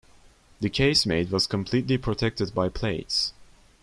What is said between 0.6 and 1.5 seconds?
The casemate was